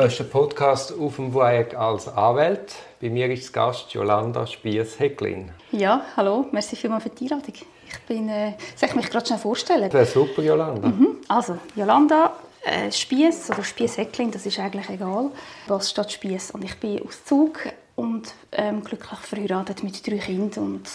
[0.00, 2.74] Das ist der Podcast auf dem Weg als Anwalt.
[3.02, 5.50] Bei mir ist Gast Jolanda Spiess-Hecklin.
[5.72, 7.52] Ja, hallo, merci vielmals für die Einladung.
[7.86, 9.90] Ich bin, äh, soll ich mich gerade schnell vorstellen?
[9.90, 10.88] Das super, Jolanda.
[10.88, 11.18] Mhm.
[11.28, 12.32] Also, Jolanda
[12.62, 15.32] äh, Spiess oder Spiess-Hecklin, das ist eigentlich egal.
[15.66, 16.50] Was steht Spiess?
[16.50, 17.58] Und ich bin aus Zug
[17.94, 20.88] und ähm, glücklich verheiratet mit drei Kindern und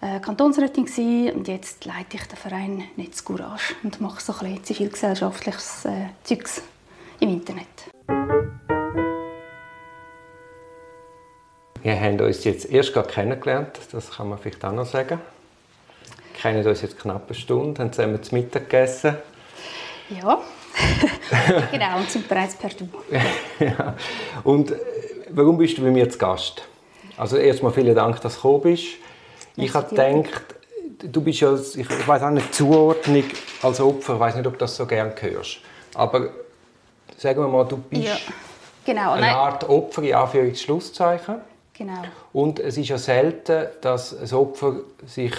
[0.00, 1.32] äh, Kantonsrätin gewesen.
[1.36, 6.10] und jetzt leite ich den Verein Netz Courage und mache so ein bisschen zivilgesellschaftliches äh,
[6.22, 6.62] Zeugs
[7.18, 7.66] im Internet.
[11.86, 15.20] Wir haben uns jetzt erst gerade kennengelernt, das kann man vielleicht auch noch sagen.
[16.32, 19.14] Wir kennen uns jetzt knapp eine Stunde, haben zusammen zu Mittag gegessen.
[20.08, 20.40] Ja,
[21.70, 22.88] genau, und sind bereits per Du.
[23.64, 23.94] ja.
[24.42, 24.78] Und äh,
[25.30, 26.66] warum bist du bei mir zu Gast?
[27.16, 28.86] Also erstmal vielen Dank, dass du gekommen bist.
[29.54, 30.42] Ich habe gedacht,
[31.04, 33.22] du bist ja, ich, ich weiß auch nicht, Zuordnung
[33.62, 35.60] als Opfer, ich weiß nicht, ob du das so gerne hörst.
[35.94, 36.30] Aber
[37.16, 38.16] sagen wir mal, du bist Ja,
[38.84, 39.12] genau.
[39.12, 41.54] eine Nein, Art Opfer, in Anführungs-Schlusszeichen.
[41.76, 42.02] Genau.
[42.32, 45.34] Und es ist ja selten, dass ein Opfer sich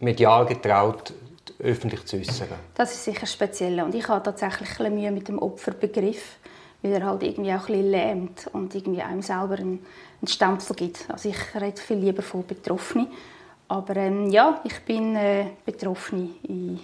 [0.00, 1.12] medial getraut,
[1.58, 2.48] öffentlich zu äußern.
[2.74, 3.80] Das ist sicher speziell.
[3.82, 6.36] Und ich habe tatsächlich ein Mühe mit dem Opferbegriff,
[6.82, 9.84] weil er halt irgendwie auch ein bisschen lähmt und irgendwie einem selber einen,
[10.20, 11.06] einen Stempel gibt.
[11.08, 13.06] Also ich rede viel lieber von Betroffenen.
[13.68, 16.80] Aber ähm, ja, ich bin äh, Betroffene in,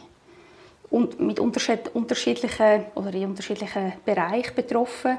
[0.91, 5.19] und mit unterschied- unterschiedlichen oder in unterschiedlichen Bereichen betroffen.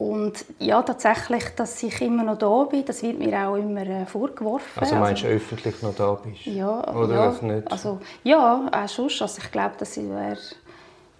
[0.00, 4.06] Und ja, tatsächlich, dass ich immer noch da bin, das wird mir auch immer äh,
[4.06, 4.80] vorgeworfen.
[4.80, 6.46] Also meinst du öffentlich noch da bist?
[6.46, 7.70] Ja, Oder ja, nicht?
[7.70, 9.20] Also, ja, auch sonst.
[9.20, 10.38] Also ich glaube, dass ich wär,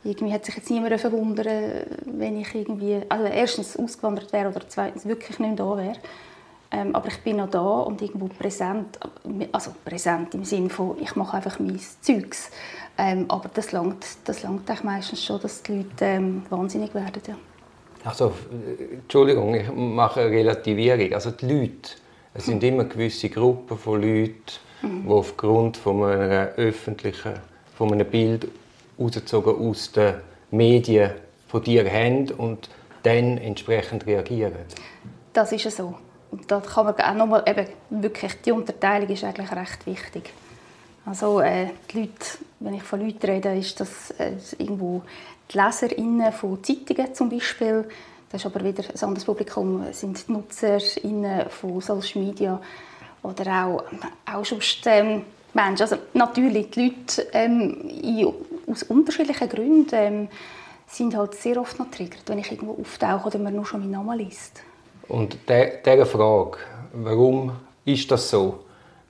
[0.03, 5.05] irgendwie hat sich jetzt niemand verwundern, wenn ich irgendwie, also erstens ausgewandert wäre oder zweitens
[5.05, 5.97] wirklich nicht mehr da wäre.
[6.71, 8.99] Ähm, aber ich bin noch da und irgendwo präsent,
[9.53, 12.51] also präsent im Sinne von, ich mache einfach mein Zeugs.
[12.97, 17.21] Ähm, aber das langt, das langt eigentlich meistens schon, dass die Leute ähm, wahnsinnig werden.
[17.29, 17.35] Ja.
[18.05, 21.13] Also, äh, Entschuldigung, ich mache eine Relativierung.
[21.13, 21.91] Also die Leute,
[22.35, 24.35] es sind immer gewisse Gruppen von Leuten,
[24.83, 27.35] die aufgrund von einer öffentlichen,
[27.77, 28.49] von einem Bild
[28.99, 30.15] rausgezogen aus den
[30.51, 31.13] Medien
[31.49, 32.69] von dir haben und
[33.03, 34.53] dann entsprechend reagieren.
[35.33, 35.95] Das ist ja so.
[36.31, 37.67] Und da kann man auch nochmal, eben,
[38.03, 40.33] wirklich, die Unterteilung ist eigentlich recht wichtig.
[41.11, 45.03] Also äh, die Leute, wenn ich von Leuten rede, ist das äh, irgendwo
[45.51, 47.85] die LeserInnen von Zeitungen zum Beispiel.
[48.31, 52.61] Das ist aber wieder ein anderes Publikum, das sind die NutzerInnen von Social Media
[53.25, 53.83] oder auch,
[54.33, 55.83] auch sonst ähm, Menschen.
[55.83, 58.33] Also natürlich, die Leute ähm, in,
[58.69, 60.29] aus unterschiedlichen Gründen ähm,
[60.87, 63.91] sind halt sehr oft noch triggert, wenn ich irgendwo auftauche oder man nur schon meinen
[63.91, 64.63] Namen liest.
[65.09, 66.59] Und dieser Frage,
[66.93, 67.51] warum
[67.85, 68.61] ist das so,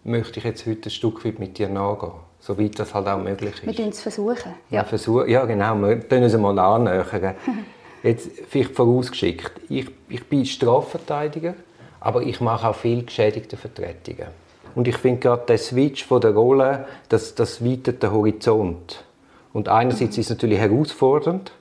[0.05, 3.55] möchte ich jetzt heute ein Stück weit mit dir nachgehen, soweit das halt auch möglich
[3.55, 3.67] ist.
[3.67, 4.01] Wir versuchen es.
[4.01, 4.55] versuchen.
[4.71, 7.35] Ja, versuch, ja genau, wir können uns mal annähern.
[8.03, 11.53] Jetzt vielleicht vorausgeschickt, ich, ich bin Strafverteidiger,
[12.01, 14.29] aber ich mache auch viel geschädigte Vertretungen.
[14.75, 19.05] Und ich finde gerade der Switch von der Rolle, das, das weitet den Horizont.
[19.53, 21.53] Und einerseits ist es natürlich herausfordernd,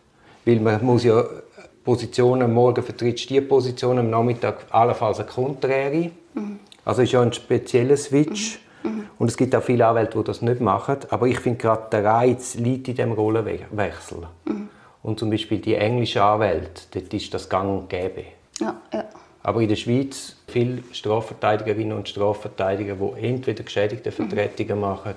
[0.45, 1.25] weil man muss ja
[1.83, 6.11] Positionen, morgen vertrittst du die Position, am Nachmittag allenfalls eine konträre.
[6.89, 8.57] Also ist ja ein spezieller Switch.
[9.19, 10.97] Und es gibt auch viele Anwälte, die das nicht machen.
[11.11, 14.27] Aber ich finde gerade der Reiz liegt in diesem Rollenwechsel.
[15.03, 18.23] Und zum Beispiel die englischen Anwälte, dort ist das gang und gäbe.
[18.59, 19.05] Ja, ja.
[19.43, 25.13] Aber in der Schweiz viele Strafverteidigerinnen und Strafverteidiger, die entweder geschädigte Vertretungen machen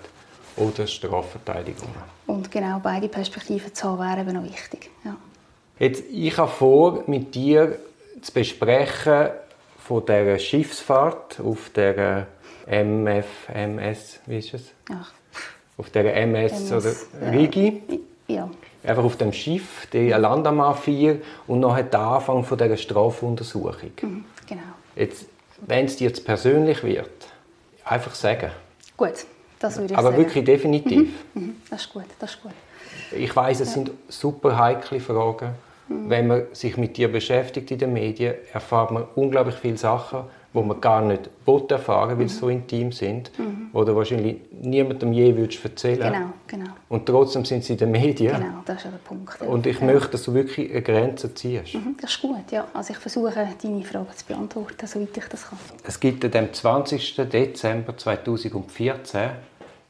[0.56, 1.94] oder Strafverteidigungen.
[2.26, 4.90] Und genau beide Perspektiven zu haben, wäre eben noch wichtig.
[5.06, 5.16] Ja.
[5.78, 7.78] Jetzt, ich habe vor, mit dir
[8.20, 9.30] zu besprechen
[9.84, 12.26] von der Schiffsfahrt auf der
[12.66, 14.72] MF, MS, wie ist es?
[14.88, 15.04] Ja.
[15.76, 17.30] Auf der MS, MS, oder ja.
[17.30, 17.82] Rigi.
[18.28, 18.48] ja.
[18.84, 23.92] Einfach auf dem Schiff, die Landamar 4 und nachher der Anfang von dieser Strafuntersuchung.
[24.00, 24.60] Mhm, genau.
[24.96, 25.26] Jetzt,
[25.60, 27.10] wenn es dir zu persönlich wird,
[27.84, 28.50] einfach sagen.
[28.96, 29.24] Gut,
[29.60, 30.22] das würde ich Aber sagen.
[30.24, 31.10] wirklich definitiv.
[31.34, 32.52] Mhm, das ist gut, das ist gut.
[33.12, 35.54] Ich weiß, es sind super heikle Fragen.
[35.88, 36.10] Mhm.
[36.10, 40.20] Wenn man sich mit dir beschäftigt in den Medien, erfahrt man unglaublich viele Sachen,
[40.54, 42.20] wo man gar nicht will erfahren, Mhm.
[42.20, 43.30] weil sie so intim sind,
[43.72, 46.12] oder wahrscheinlich niemandem je würdest erzählen.
[46.12, 46.70] Genau, genau.
[46.90, 48.36] Und trotzdem sind sie in den Medien.
[48.36, 49.40] Genau, das ist der Punkt.
[49.40, 49.46] ja.
[49.46, 49.86] Und ich ja.
[49.86, 51.74] möchte, dass du wirklich eine Grenze ziehst.
[51.74, 52.66] Mhm, Das ist gut, ja.
[52.74, 53.32] Also ich versuche,
[53.62, 55.58] deine Frage zu beantworten, soweit ich das kann.
[55.84, 57.16] Es gibt am 20.
[57.30, 59.30] Dezember 2014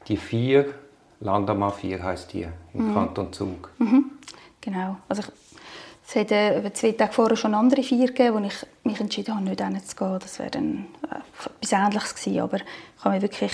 [0.06, 0.66] die vier,
[1.20, 2.94] Landamar 4 heisst die, im Mhm.
[2.94, 3.70] Kanton Zug.
[4.60, 4.96] Genau.
[5.08, 5.28] Also ich,
[6.14, 9.44] es hat äh, zwei Tage vorher schon andere vier gegeben, wo ich mich entschieden habe,
[9.44, 10.18] nicht hinzugehen.
[10.20, 11.16] Das wäre dann äh,
[11.58, 12.40] etwas Ähnliches gewesen.
[12.40, 13.52] Aber ich habe mich wirklich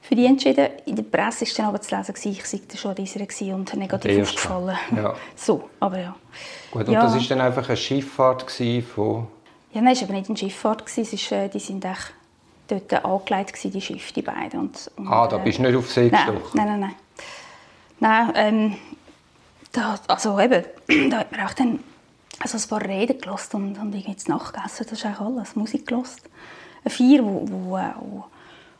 [0.00, 0.68] für die entschieden.
[0.86, 4.76] In der Presse war dann aber zu lesen, ich sei schon dieser und negativ aufgefallen.
[4.96, 5.14] Ja.
[5.36, 6.16] So, aber ja.
[6.72, 7.02] Gut, und ja.
[7.02, 9.28] das war dann einfach eine Schifffahrt von...
[9.72, 10.82] Ja, nein, es war aber nicht eine Schifffahrt.
[10.86, 12.12] Es ist, äh, die sind echt
[12.66, 14.58] dort angelegt, gewesen, die Schiffe, die beiden.
[14.58, 16.50] Und, und, ah, da bist du nicht auf See nein, gestochen?
[16.54, 16.94] Nein, nein, nein.
[18.00, 18.76] Nein, ähm,
[19.70, 20.64] da, also eben,
[21.10, 21.78] da hat man auch dann
[22.40, 24.86] also ein paar Reden gelassen und, und irgendwie zu Nacht gegessen.
[24.88, 25.56] Das ist eigentlich alles.
[25.56, 26.22] Musik gelassen.
[26.82, 28.26] Eine Feier, wo, wo auch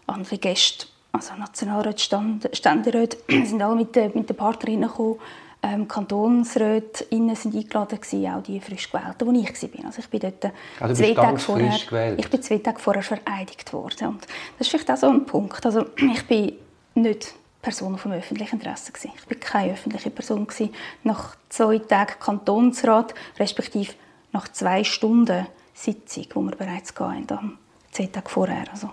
[0.07, 5.19] andere Gäste, also Nationalräte, Stand, Ständeräte, sind alle mit, den, mit den Partnerinnen gekommen.
[5.63, 9.85] Ähm, Kantonsräte innen sind eingeladen gewesen, auch die frisch gewählten, wo ich war.
[9.85, 14.09] Also ich bin dort also zwei Tage vorher, ich bin zwei Tage vorher vereidigt worden.
[14.09, 14.27] Und
[14.59, 15.67] das ist vielleicht auch so ein Punkt.
[15.67, 16.55] Also ich bin
[16.95, 19.13] nicht Person vom öffentlichen Interesse gewesen.
[19.17, 20.75] Ich war keine öffentliche Person gewesen.
[21.05, 23.93] Nach zwei Tagen Kantonsrat, respektive
[24.33, 27.59] nach zwei Stunden Sitzung, die wir bereits hatten,
[27.91, 28.65] zehn Tage vorher.
[28.71, 28.91] Also,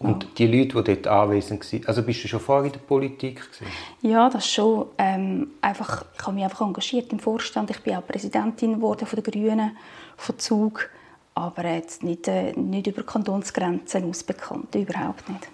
[0.00, 3.40] und die Leute, die dort anwesend waren, also bist du schon vorher in der Politik?
[3.52, 3.66] Gewesen?
[4.02, 4.86] Ja, das schon.
[4.96, 7.70] Ähm, einfach, ich habe mich einfach engagiert im Vorstand.
[7.70, 9.76] Ich bin auch Präsidentin geworden von den Grünen,
[10.16, 10.88] von Zug.
[11.34, 15.48] Aber jetzt nicht, äh, nicht über Kantonsgrenzen aus bekannt, überhaupt nicht.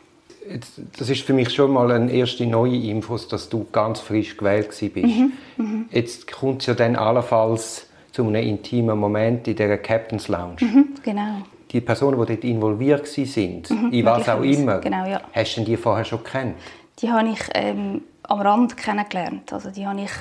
[0.51, 4.37] Jetzt, das ist für mich schon mal eine erste neue Info, dass du ganz frisch
[4.37, 4.97] gewählt bist.
[4.97, 5.87] Mhm, mhm.
[5.91, 10.57] Jetzt kommt es ja dann allenfalls zu einem intimen Moment in der Captain's Lounge.
[10.61, 11.37] Mhm, genau
[11.75, 15.21] die Personen, die dort involviert sind, mhm, in was auch immer, genau, ja.
[15.33, 16.55] hast du die vorher schon kennt?
[17.01, 19.53] Die habe ich ähm, am Rand kennengelernt.
[19.53, 20.13] Also die habe ich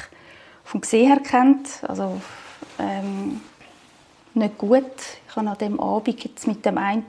[0.64, 1.84] vom Gesehen her kennt.
[1.88, 2.20] Also
[2.80, 3.42] ähm,
[4.34, 4.84] nicht gut.
[5.28, 7.06] Ich habe an dem Abend jetzt mit dem einen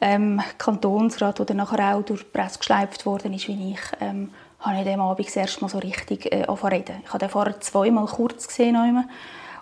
[0.00, 4.74] ähm, Kantonsrat, der nachher auch durch die Presse geschleift worden ist, wie ich, ähm, habe
[4.74, 6.96] ich an dem Abend das erste Mal so richtig äh, reden.
[7.04, 8.76] Ich habe den vorher zweimal kurz gesehen.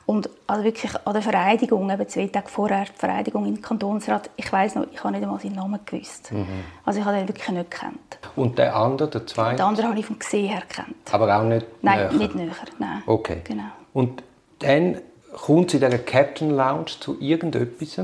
[0.06, 4.52] Und also wirklich an der Vereidigung, eben zwei Tage vorher, die Vereidigung im Kantonsrat, ich
[4.52, 6.31] weiß noch, ich habe nicht einmal seinen Namen gewusst.
[6.31, 6.46] Mhm.
[6.84, 8.19] Also ich habe ihn wirklich nicht gekannt.
[8.36, 9.56] Und der andere, der zweite?
[9.56, 10.96] Den anderen habe ich vom Gesehen her gekannt.
[11.10, 12.12] Aber auch nicht Nein, näher?
[12.12, 13.02] nicht näher, nein.
[13.06, 13.40] Okay.
[13.44, 13.64] Genau.
[13.94, 14.22] Und
[14.58, 14.98] dann
[15.32, 17.98] kommt es in dieser Captain Lounge zu irgendetwas,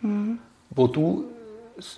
[0.00, 0.38] mhm.
[0.70, 1.24] wo du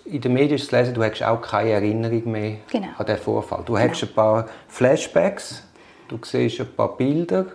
[0.05, 2.89] in den Medien zu lesen, du hast auch keine Erinnerung mehr genau.
[2.99, 3.63] an diesen Vorfall.
[3.65, 3.89] Du genau.
[3.89, 5.63] hast ein paar Flashbacks,
[6.09, 7.47] du siehst ein paar Bilder,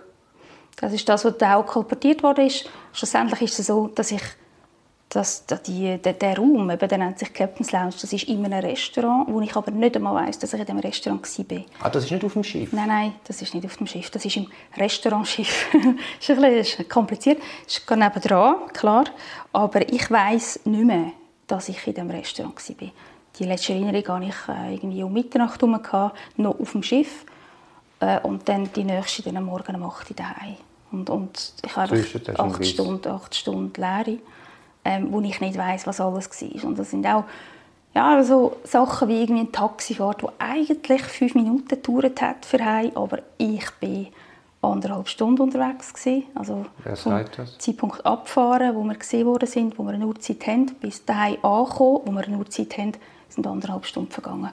[0.80, 2.48] das ist das, was auch kolportiert wurde.
[2.92, 4.22] Schlussendlich ist es so, dass ich
[5.10, 8.60] dass die, der, der Raum, eben, der nennt sich Captain's Lounge, das ist in einem
[8.60, 11.64] Restaurant, wo ich aber nicht einmal weiss, dass ich in diesem Restaurant war.
[11.82, 12.72] Ah, das ist nicht auf dem Schiff?
[12.72, 14.46] Nein, nein, das ist nicht auf dem Schiff, das ist im
[14.76, 15.66] Restaurantschiff.
[15.72, 15.84] das
[16.28, 19.04] ist ein bisschen kompliziert, das ist dran, klar,
[19.52, 21.10] aber ich weiss nicht mehr,
[21.50, 22.88] dass ich in diesem Restaurant war.
[23.38, 25.80] Die letzte Erinnerung hatte ich äh, irgendwie um Mitternacht herum,
[26.36, 27.24] noch auf dem Schiff
[28.00, 30.56] äh, und dann die nächste dann am Morgen um 8 Uhr daheim.
[30.92, 32.04] Und, und ich habe
[32.36, 34.18] acht Stunden, acht Stunden Lehre,
[34.84, 36.64] ähm, wo ich nicht weiß, was alles war.
[36.64, 37.24] Und das sind auch
[37.94, 42.92] ja, so Sachen wie irgendwie eine Taxifahrt, die eigentlich fünf Minuten gedauert hat für heim,
[42.94, 44.08] aber ich bin
[44.62, 46.24] anderthalb Stunden unterwegs gewesen.
[46.34, 47.58] Also das?
[47.58, 52.00] Zeitpunkt abfahren, wo wir gesehen worden sind, wo wir eine Uhrzeit haben, bis daheim ankommen,
[52.04, 52.92] wo wir eine Uhrzeit haben,
[53.28, 54.50] sind anderthalb Stunden vergangen.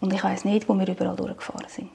[0.00, 1.90] Und ich weiß nicht, wo wir überall durchgefahren sind.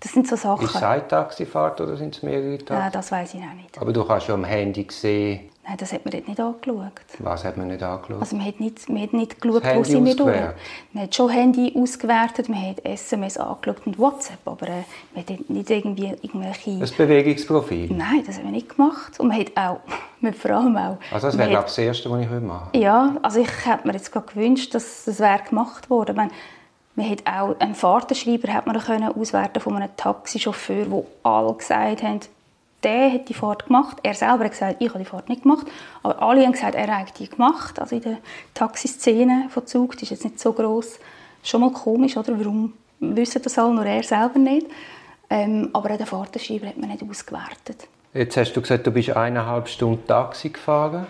[0.00, 0.64] Das sind so Sachen.
[0.64, 2.74] Ist es eine Taxifahrt oder sind es mehrere Taxi?
[2.74, 3.80] Nein, das weiß ich auch nicht.
[3.80, 5.50] Aber du hast ja am Handy gesehen...
[5.66, 6.92] Nein, das hat man dort nicht angeschaut.
[7.20, 8.20] Was hat man nicht angeschaut?
[8.20, 10.36] Also man hat nicht, man hat nicht geschaut, wo sind wir durch.
[10.92, 14.82] Man hat schon Handy ausgewertet, man hat SMS angeschaut und WhatsApp, aber äh,
[15.14, 16.70] man hat nicht irgendwie irgendwelche...
[16.70, 17.90] Ein Bewegungsprofil?
[17.92, 19.18] Nein, das haben wir nicht gemacht.
[19.18, 19.80] Und man hat auch,
[20.20, 20.98] man vor allem auch...
[21.10, 22.78] Also das wäre, glaube das Erste, was ich heute mache.
[22.78, 26.12] Ja, also ich hätte mir jetzt gerade gewünscht, dass das wäre gemacht wurde.
[26.12, 26.30] Meine,
[26.94, 32.02] man hat auch einen Fahrtenschreiber hat man können auswerten von einem Taxichauffeur, wo alle gesagt
[32.02, 32.20] haben,
[32.84, 33.98] der hat die Fahrt gemacht.
[34.02, 35.66] Er selber hat gesagt, ich habe die Fahrt nicht gemacht.
[36.02, 37.80] Aber alle haben gesagt, er hat die gemacht.
[37.80, 38.18] Also in der
[38.52, 40.98] Taxiszene von Zug, die ist jetzt nicht so groß.
[41.42, 42.38] Schon mal komisch, oder?
[42.38, 44.66] Warum wissen das alle, nur er selber nicht?
[45.30, 47.88] Ähm, aber auch den Fahrtenschreiber hat man nicht ausgewertet.
[48.12, 51.06] Jetzt hast du gesagt, du bist eineinhalb Stunden Taxi gefahren.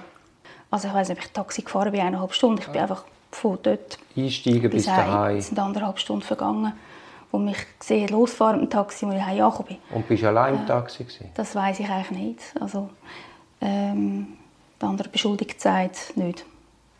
[0.70, 2.60] Also ich weiß nicht, ob ich Taxi gefahren bin, eineinhalb Stunden.
[2.60, 5.36] Ich bin einfach von dort Einsteigen bis, bis daheim.
[5.36, 6.72] Es sind anderthalb Stunden vergangen,
[7.34, 9.78] wo mich gesehen losfahren dem Taxi, wo ich heim angekommen bin.
[9.90, 11.30] Und bist du allein im Taxi gewesen?
[11.34, 12.40] Das weiß ich eigentlich nicht.
[12.60, 12.90] Also,
[13.60, 14.34] ähm,
[14.80, 16.44] der andere beschuldigt sagt nicht.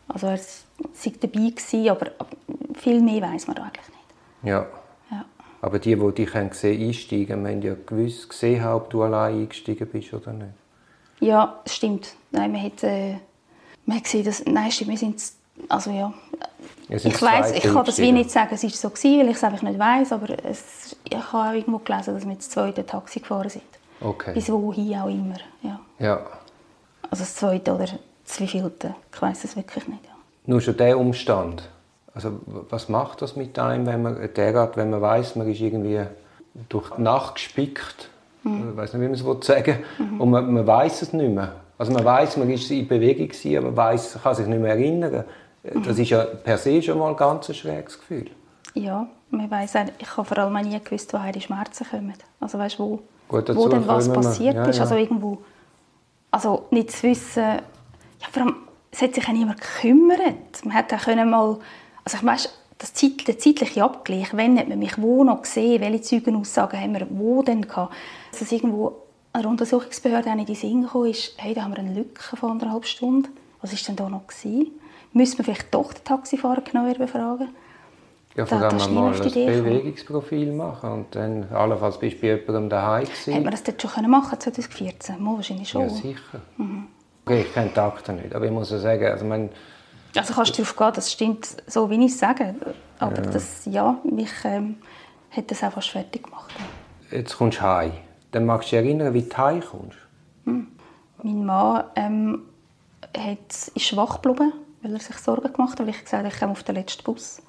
[0.09, 2.11] Also er war dabei gewesen, aber
[2.75, 4.51] viel mehr weiß man eigentlich nicht.
[4.51, 4.67] Ja.
[5.13, 5.25] ja.
[5.63, 10.13] Aber die, die dich gesehen einsteigen, haben ja gewiss gesehen, ob du allein eingestiegen bist
[10.13, 10.51] oder nicht.
[11.21, 12.17] Ja, stimmt.
[12.33, 13.15] Nein, man hat, äh,
[13.87, 15.23] man hat gesehen, dass, nein, stimmt, wir sind
[15.69, 16.13] also ja,
[16.89, 19.45] ich weiß, ich kann das wie nicht sagen, es war so gewesen, weil ich es
[19.45, 23.21] einfach nicht weiß, aber es, ich habe auch irgendwo gelesen, dass wir das zweite Taxi
[23.21, 23.63] gefahren sind.
[24.01, 24.35] Okay.
[24.35, 25.81] Bis wohin auch immer, ja.
[25.99, 26.21] ja.
[27.11, 27.87] Also das zweite oder
[28.25, 30.05] das wievielte, ich weiß es wirklich nicht.
[30.05, 30.11] Ja.
[30.47, 31.69] Nur schon der Umstand,
[32.13, 36.03] Also was macht das mit einem, wenn man derart, wenn man weiß, man ist irgendwie
[36.69, 38.11] durch die Nacht gespickt,
[38.43, 38.71] mhm.
[38.71, 40.21] ich weiß nicht, wie man es sagen mhm.
[40.21, 41.53] und man, man weiß es nicht mehr.
[41.79, 44.73] Also man weiß, man ist in Bewegung gewesen, aber man weiß, kann sich nicht mehr
[44.73, 45.25] erinnern.
[45.65, 48.31] Das ist ja per se schon mal ein ganz schräges Gefühl.
[48.75, 52.15] Ja, man weiss, ich habe vor allem nie gewusst, woher die Schmerzen kommen.
[52.41, 54.81] Also weißt, wo, Gut, wo denn was passiert ja, ist.
[54.81, 55.39] Also irgendwo,
[56.31, 58.57] also nicht zu wissen, ja, vor allem,
[58.91, 60.65] es hat sich auch niemand gekümmert.
[60.65, 61.59] Man hätte können mal,
[62.05, 65.81] also ich weiss, das Zeit, der zeitliche Abgleich, wenn hat man mich wo noch gesehen,
[65.81, 67.95] welche Zeugenaussagen haben wir wo denn gehabt,
[68.31, 68.97] dass es irgendwo
[69.33, 72.51] eine Untersuchungsbehörde auch in die Sinn gekommen ist, hey, da haben wir eine Lücke von
[72.51, 73.29] anderthalb Stunden,
[73.61, 74.73] was war denn da noch gewesen?
[75.15, 77.49] Müssen wir vielleicht doch den Taxifahrer genau befragen?
[78.37, 83.05] Ja, vor allem mal ein Bewegungsprofil machen und dann allenfalls bist du bei jemandem daheim
[83.05, 83.33] gewesen.
[83.33, 85.23] Hätte man das dort schon machen 2014?
[85.23, 85.83] Mal wahrscheinlich schon.
[85.83, 86.41] Ja, sicher.
[86.57, 86.89] Mhm.
[87.25, 89.51] Okay, ich kenne die Akten nicht, aber ich muss ja sagen, also mein
[90.17, 92.55] also kannst du darauf gehen, das stimmt so, wie ich es sage.
[92.99, 93.31] Aber ja.
[93.31, 94.77] das, ja, mich ähm,
[95.31, 96.55] hat das auch fast fertig gemacht.
[97.11, 97.93] Jetzt kommst du heim.
[98.31, 99.99] Dann magst du dich erinnern, wie du heim kommst?
[100.45, 100.69] Hm.
[101.23, 102.43] Mein Mann ähm,
[103.17, 103.39] hat,
[103.75, 104.53] ist schwach geblieben,
[104.85, 107.03] weil er sich Sorgen gemacht hat, weil ich gesagt habe, ich komme auf den letzten
[107.03, 107.41] Bus.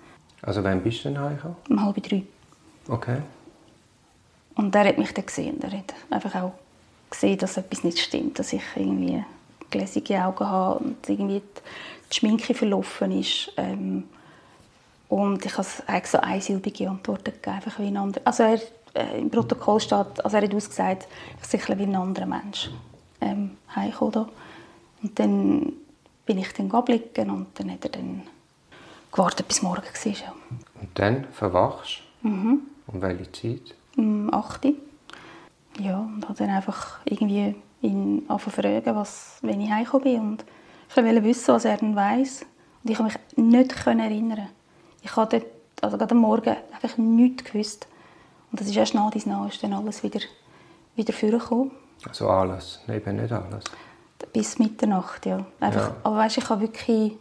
[0.42, 1.58] Also wann bist du denn heimgekommen?
[1.70, 2.24] Um halb drei.
[2.88, 3.18] Okay.
[4.56, 5.62] Und er hat mich dann gesehen.
[5.62, 6.54] Er hat einfach auch
[7.10, 9.24] gesehen, dass etwas nicht stimmt, dass ich irgendwie
[9.70, 11.42] gläsige Augen habe und irgendwie
[12.10, 13.51] die Schminke verlaufen ist.
[13.58, 14.06] Ähm,
[15.10, 18.22] und ich habe so einsilbige Antworten gegeben, einfach wie ein anderer.
[18.25, 18.62] Also er,
[18.94, 21.08] äh, im Protokoll steht, also er hat ausgesagt,
[21.42, 22.70] ich sei wie ein anderer Mensch
[23.20, 24.30] ähm, heimgekommen.
[25.04, 25.74] Und dann
[26.25, 28.24] bin ich dann blicken und dann hat er dann
[29.12, 30.12] gewartet, bis morgen war.
[30.12, 30.34] Ja.
[30.82, 32.27] Und dann verwachst du?
[32.27, 32.62] Mhm.
[32.88, 33.75] Um welche Zeit?
[33.98, 34.74] Um 8 Uhr.
[35.79, 40.20] Ja, und habe dann einfach irgendwie ihn fragen, was, wenn ich heimgekommen bin.
[40.22, 40.46] Und
[40.89, 42.46] ich wollte wissen, was er dann weiss.
[42.84, 44.50] Und ich konnte mich nicht erinnern.
[45.01, 45.51] Ich habe dort,
[45.82, 47.88] also gerade am Morgen einfach nichts gewusst.
[48.51, 50.22] Und das ist erst nach dies nach ist dann alles wieder,
[50.96, 51.72] wieder vorgekommen.
[52.08, 53.63] Also alles, eben nicht alles?
[54.36, 55.46] Bis Mitternacht, ja.
[55.62, 55.96] Einfach, ja.
[56.04, 57.13] Aber weißt, ich habe wirklich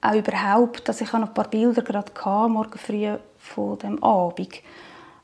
[0.00, 4.48] auch überhaupt, dass ich noch ein paar Bilder gerade hatte, morgen früh von dem Abend.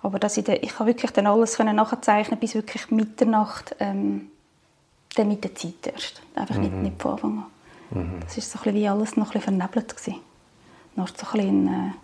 [0.03, 4.31] Aber dass ich, dann, ich habe wirklich dann alles nachzeichnen bis wirklich Mitternacht, ähm,
[5.17, 6.23] dann mit der Zeit erst.
[6.37, 6.63] Einfach mhm.
[6.63, 7.45] nicht, nicht von Anfang
[7.91, 7.99] an.
[7.99, 8.21] Mhm.
[8.21, 9.97] Das war so ein wie alles noch ein vernebelt.
[9.97, 10.21] Gewesen.
[10.95, 11.95] Noch so ein, ein,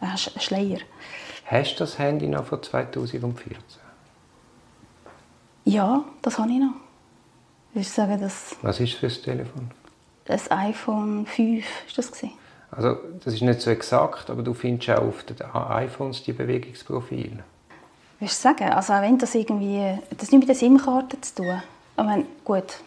[0.00, 0.78] äh, ein Schleier.
[1.46, 3.58] Hast du das Handy noch von 2014?
[5.64, 6.74] Ja, das habe ich noch.
[7.74, 9.70] Ich sagen, dass Was ist für ein Telefon?
[10.26, 12.32] Das iPhone 5 ist das gewesen.
[12.70, 17.44] Also das ist nicht so exakt, aber du findest auch auf den iPhones die Bewegungsprofile.
[18.20, 18.70] Willst du sagen?
[18.70, 21.62] Also wenn das irgendwie, das nicht mit der SIM-Karte zu tun.
[21.96, 22.78] Ich meine, gut.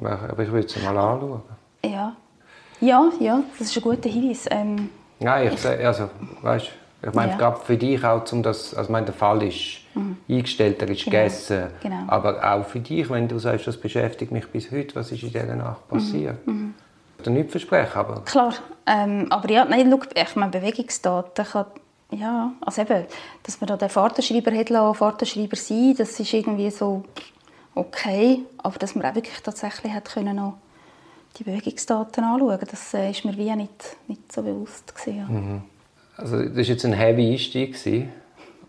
[0.00, 1.42] Aber ich würde es mal anschauen.
[1.84, 2.16] Ja.
[2.80, 4.46] Ja, ja, das ist ein guter Hinweis.
[4.50, 6.10] Ähm, Nein, ich, ich also,
[6.42, 6.68] weißt,
[7.02, 7.38] ich meine, ja.
[7.38, 10.03] gerade für dich auch, um das, also meine, der Fall ist mhm.
[10.28, 11.16] Eingestellt, er ist genau.
[11.16, 12.04] gegessen, genau.
[12.08, 15.30] aber auch für dich, wenn du sagst, das beschäftigt mich bis heute, was ist in
[15.30, 15.96] dieser Nacht mhm.
[15.96, 16.46] passiert?
[16.46, 16.74] Mhm.
[17.18, 18.22] Ich nicht versprechen, aber...
[18.24, 18.54] Klar,
[18.86, 21.66] ähm, aber ja, nein, schau, ich meine, Bewegungsdaten kann,
[22.10, 23.06] ja, also eben,
[23.42, 27.02] dass man da den Fahrtenschreiber hat Fahrtenschreiber sein, das ist irgendwie so
[27.74, 30.58] okay, aber dass man auch wirklich tatsächlich hat können noch
[31.38, 35.24] die Bewegungsdaten anschauen, das äh, ist mir wie nicht, nicht so bewusst gewesen, ja.
[35.26, 35.62] mhm.
[36.16, 37.76] Also das war jetzt ein heavy Einstieg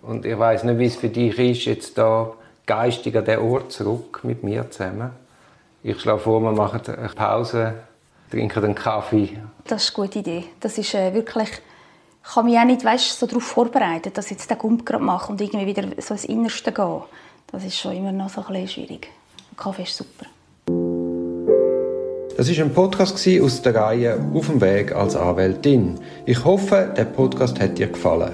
[0.08, 2.34] und ich weiß nicht, wie es für dich ist, jetzt da
[2.66, 5.12] geistig an den Ort zurück mit mir zusammen.
[5.84, 7.74] Ich schlage vor, wir machen eine Pause,
[8.32, 9.38] trinken einen Kaffee.
[9.66, 10.46] Das ist eine gute Idee.
[10.60, 11.50] Das ist äh, wirklich
[12.28, 15.04] ich kann mich auch nicht weißt, so darauf vorbereiten, dass ich jetzt den Gump gerade
[15.04, 17.04] mache und irgendwie wieder so ins Innerste gehe.
[17.52, 19.10] Das ist schon immer noch so ein bisschen schwierig.
[19.52, 20.26] Der Kaffee ist super.
[22.36, 26.00] Das ist ein Podcast aus der Reihe Auf dem Weg als Anwältin.
[26.26, 28.34] Ich hoffe, der Podcast hat dir gefallen.